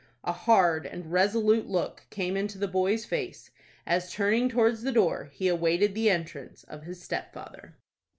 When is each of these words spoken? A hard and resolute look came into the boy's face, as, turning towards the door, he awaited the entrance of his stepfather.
A 0.23 0.31
hard 0.31 0.87
and 0.87 1.11
resolute 1.11 1.67
look 1.67 2.07
came 2.09 2.35
into 2.35 2.57
the 2.57 2.67
boy's 2.67 3.05
face, 3.05 3.51
as, 3.85 4.11
turning 4.11 4.49
towards 4.49 4.81
the 4.81 4.91
door, 4.91 5.25
he 5.31 5.47
awaited 5.47 5.93
the 5.93 6.09
entrance 6.09 6.63
of 6.63 6.81
his 6.81 6.99
stepfather. 6.99 7.75